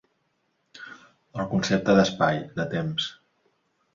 [1.43, 3.09] El concepte d'espai, de temps.